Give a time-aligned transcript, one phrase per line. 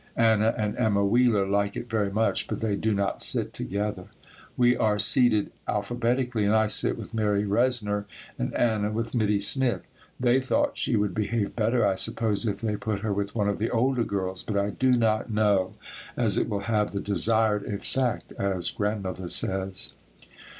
[0.17, 4.05] Anna and Emma Wheeler like it very much, but they do not sit together.
[4.57, 8.05] We are seated alphabetically, and I sit with Mary Reznor
[8.39, 9.83] and Anna with Mittie Smith.
[10.19, 13.59] They thought she would behave better, I suppose, if they put her with one of
[13.59, 15.75] the older girls, but I do not know
[16.17, 19.93] as it will have the "desired effect," as Grandmother says.